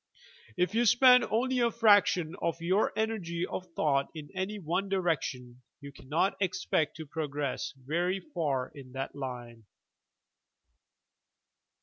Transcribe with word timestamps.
If 0.57 0.73
you 0.73 0.87
spend 0.87 1.25
only 1.25 1.59
a 1.59 1.69
fraction 1.69 2.35
of 2.41 2.59
your 2.59 2.91
energy 2.97 3.45
of 3.45 3.67
thought 3.75 4.07
in 4.15 4.29
any 4.33 4.57
one 4.57 4.89
direction, 4.89 5.61
you 5.79 5.91
cannot 5.91 6.33
expect 6.41 6.97
to 6.97 7.05
progress 7.05 7.71
very 7.77 8.19
far 8.19 8.71
in 8.73 8.93
that 8.93 9.13
line. 9.15 9.65